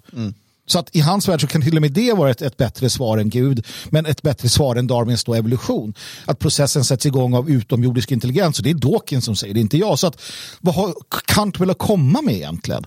[0.68, 2.90] Så att i hans värld så kan till och med det vara ett, ett bättre
[2.90, 5.94] svar än Gud, men ett bättre svar än Darwins då evolution.
[6.26, 9.78] Att processen sätts igång av utomjordisk intelligens, och det är Dawkins som säger det, inte
[9.78, 10.00] jag.
[10.00, 10.22] Så att,
[10.62, 10.94] vad har
[11.28, 12.86] Kant väl att komma med egentligen?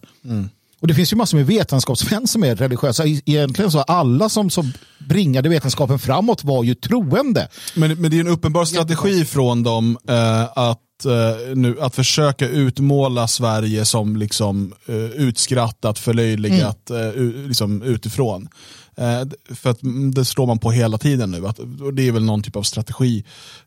[0.80, 3.04] Och det finns ju massor med vetenskapsmän som är religiösa.
[3.06, 4.72] Egentligen så alla som, som
[5.08, 7.48] bringade vetenskapen framåt var ju troende.
[7.74, 12.48] Men, men det är en uppenbar strategi från dem eh, att, eh, nu, att försöka
[12.48, 17.08] utmåla Sverige som liksom, eh, utskrattat, förlöjligat Mm.
[17.08, 18.48] eh, liksom, utifrån.
[18.96, 21.46] Eh, för att mm, det slår man på hela tiden nu.
[21.46, 21.60] Att,
[21.92, 23.24] det är väl någon typ av strategi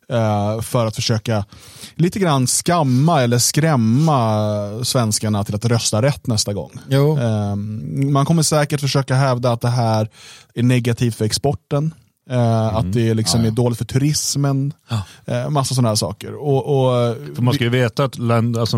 [0.09, 1.45] eh, för att försöka
[1.95, 6.71] lite grann skamma eller skrämma svenskarna till att rösta rätt nästa gång.
[6.89, 7.19] Jo.
[7.19, 7.55] Eh,
[8.11, 10.09] man kommer säkert försöka hävda att det här
[10.53, 11.93] är negativt för exporten.
[12.29, 14.73] Eh, Att det liksom är dåligt för turismen.
[15.25, 16.33] Eh, massa sådana här saker.
[16.36, 18.77] Och, och, För man ska ju veta att land, alltså,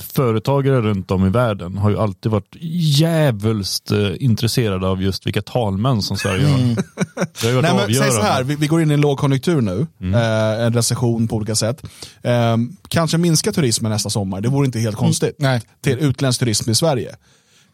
[0.00, 5.42] företagare runt om i världen har ju alltid varit djävulskt eh, intresserade av just vilka
[5.42, 6.58] talmän som Sverige har.
[6.58, 9.00] Det har ju varit Nej, men, säg så här, vi, vi går in i en
[9.00, 11.82] lågkonjunktur nu, eh, en recession på olika sätt.
[12.22, 12.56] Eh,
[12.88, 15.34] kanske minska turismen nästa sommar, det vore inte helt konstigt.
[15.38, 15.60] Nej.
[15.80, 17.16] Till utländsk turism i Sverige.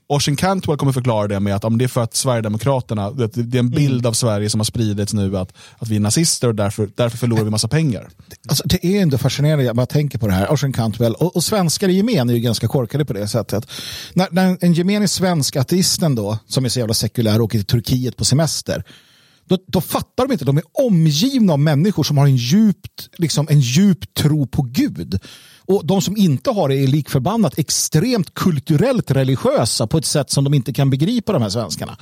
[0.09, 3.59] Ocean Cantwell kommer förklara det med att om det är för att Sverigedemokraterna, det, det
[3.59, 6.55] är en bild av Sverige som har spridits nu att, att vi är nazister och
[6.55, 8.09] därför, därför förlorar vi massa pengar.
[8.49, 10.53] Alltså, det är ändå fascinerande, jag bara tänker på det här.
[10.53, 13.71] Ocean Cantwell och, och svenskar i gemen är ju ganska korkade på det sättet.
[14.15, 18.17] När, när en gemene svensk ateisten då, som är så jävla sekulär, åker till Turkiet
[18.17, 18.85] på semester,
[19.49, 23.47] då, då fattar de inte, de är omgivna av människor som har en, djupt, liksom,
[23.51, 25.21] en djup tro på Gud.
[25.67, 30.45] Och de som inte har det är likförbannat extremt kulturellt religiösa på ett sätt som
[30.45, 31.97] de inte kan begripa de här svenskarna.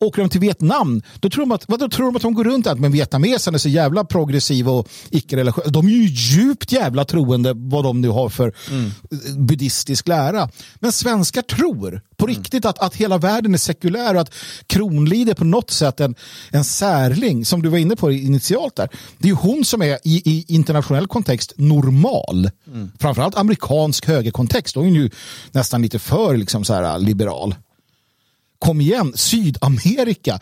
[0.00, 2.44] Åker de till Vietnam, då tror de att, vad, då tror de, att de går
[2.44, 5.70] runt att men vietnameserna är så jävla progressiva och icke-religiösa.
[5.70, 8.90] De är ju djupt jävla troende vad de nu har för mm.
[9.46, 10.48] buddhistisk lära.
[10.74, 12.36] Men svenskar tror på mm.
[12.36, 14.34] riktigt att, att hela världen är sekulär och att
[14.66, 16.14] Kronlid är på något sätt en,
[16.50, 18.88] en särling, som du var inne på initialt där.
[19.18, 22.50] Det är ju hon som är i, i internationell kontext normal.
[22.66, 22.90] Mm.
[22.98, 24.74] Framförallt amerikansk högerkontext.
[24.74, 25.10] Då är hon ju
[25.52, 27.54] nästan lite för liksom, så här, liberal
[28.58, 30.40] kom igen, Sydamerika.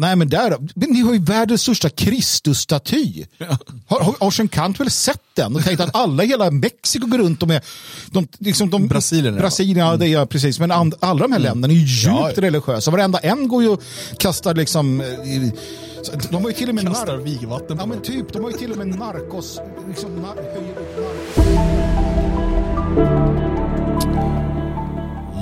[0.00, 3.24] nej men där, men ni har ju världens största Kristusstaty.
[3.38, 3.58] Ja.
[3.86, 7.42] Har, har Ocean Cantwell sett den och tänkt att alla i hela Mexiko går runt
[7.42, 7.64] och med
[8.06, 9.36] de, liksom de, Brasilien.
[9.36, 10.60] Brasilien, ja, det är precis.
[10.60, 11.42] Men and, alla de här mm.
[11.42, 12.42] länderna är ju djupt ja.
[12.42, 12.90] religiösa.
[12.90, 13.82] Varenda en går ju och
[14.18, 15.52] kastar liksom i,
[16.30, 18.72] de har ju till och med Kastar vigvatten Ja men typ, de har ju till
[18.72, 20.34] och med narkos, liksom, nar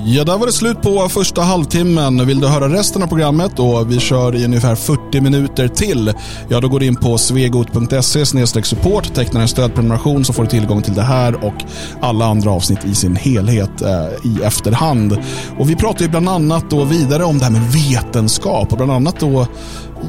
[0.05, 2.25] Ja, där var det slut på första halvtimmen.
[2.25, 6.13] Vill du höra resten av programmet och vi kör i ungefär 40 minuter till,
[6.49, 8.25] ja då går du in på svegot.se
[8.63, 11.53] support, tecknar en stödprenumeration så får du tillgång till det här och
[12.01, 15.17] alla andra avsnitt i sin helhet eh, i efterhand.
[15.59, 18.91] Och vi pratar ju bland annat då vidare om det här med vetenskap och bland
[18.91, 19.47] annat då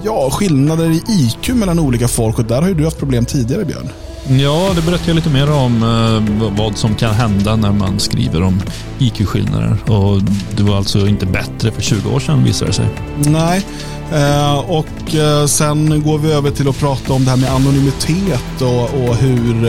[0.05, 3.65] ja, skillnader i IQ mellan olika folk och där har ju du haft problem tidigare
[3.65, 3.89] Björn.
[4.29, 8.43] Ja, det berättar jag lite mer om eh, vad som kan hända när man skriver
[8.43, 8.63] om
[8.99, 9.77] IQ-skillnader.
[9.87, 10.23] Och
[10.57, 12.89] det var alltså inte bättre för 20 år sedan visade det sig.
[13.17, 13.67] Nej,
[14.13, 18.61] eh, och eh, sen går vi över till att prata om det här med anonymitet
[18.63, 19.67] och, och hur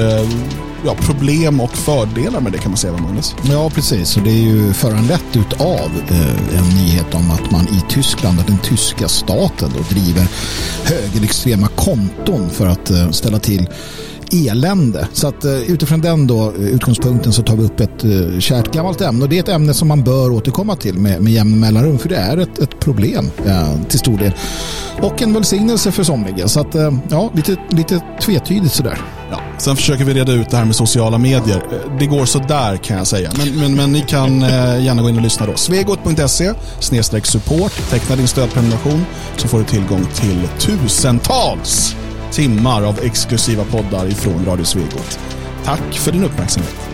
[0.86, 3.36] ja, problem och fördelar med det kan man säga, Magnus.
[3.50, 4.18] Ja, precis.
[4.18, 8.48] Och det är ju föranlett av eh, en nyhet om att man i Tyskland, att
[8.48, 10.28] den tyska staten då driver
[10.84, 13.68] högerextrema konton för att eh, ställa till
[14.36, 15.08] elände.
[15.14, 18.74] Så att eh, utifrån den då, eh, utgångspunkten så tar vi upp ett eh, kärt
[18.74, 21.58] gammalt ämne och det är ett ämne som man bör återkomma till med, med jämna
[21.58, 24.32] mellanrum för det är ett, ett problem eh, till stor del.
[25.02, 26.48] Och en välsignelse för somliga.
[26.48, 26.76] Så att
[27.10, 28.98] ja, lite, lite tvetydigt sådär.
[29.32, 31.64] Ja, sen försöker vi reda ut det här med sociala medier.
[32.00, 33.32] Det går sådär kan jag säga.
[33.38, 35.56] Men, men, men ni kan gärna gå in och lyssna då.
[35.56, 36.54] Svegot.se
[37.24, 37.90] support.
[37.90, 39.06] Teckna din stödprenumeration
[39.38, 41.96] så får du tillgång till tusentals
[42.36, 45.20] timmar av exklusiva poddar ifrån Radio Svegot.
[45.64, 46.85] Tack för din uppmärksamhet.